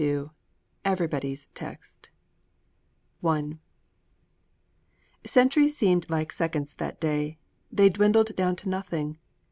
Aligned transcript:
XXII 0.01 0.29
EVERYBODY'S 0.83 1.49
TEXT 1.53 2.09
I 3.23 3.59
Centuries 5.27 5.77
seemed 5.77 6.09
like 6.09 6.31
seconds 6.31 6.73
that 6.73 6.99
day: 6.99 7.37
they 7.71 7.89
dwindled 7.89 8.35
down 8.35 8.55
to 8.55 8.69
nothing. 8.69 9.19